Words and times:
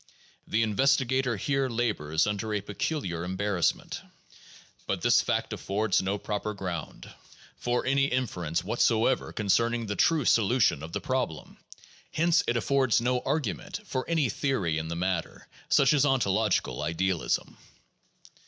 The 0.47 0.63
investigator 0.63 1.37
here 1.37 1.69
labors 1.69 2.25
under 2.25 2.55
a 2.55 2.61
peculiar 2.61 3.23
embarrassment. 3.23 4.01
But 4.87 5.01
this 5.03 5.21
fact 5.21 5.53
affords 5.53 6.01
no 6.01 6.17
proper 6.17 6.55
ground 6.55 7.03
PSYCHOLOGY 7.03 7.21
AND 7.21 7.29
SCIENTIFIC 7.29 7.61
METHODS 7.61 7.61
9 7.61 7.63
for 7.63 7.85
any 7.85 8.05
inference 8.49 8.63
whatsoever 8.63 9.31
concerning 9.31 9.85
the 9.85 9.95
true 9.95 10.25
solution 10.25 10.81
of 10.81 10.93
the 10.93 11.01
problem; 11.01 11.59
hence 12.13 12.43
it 12.47 12.57
affords 12.57 12.99
no 12.99 13.19
argument 13.19 13.81
for 13.85 14.09
any 14.09 14.27
theory 14.27 14.79
in 14.79 14.87
the 14.87 14.95
matter, 14.95 15.47
such 15.69 15.93
as 15.93 16.03
ontological 16.03 16.81
idealism. 16.81 17.59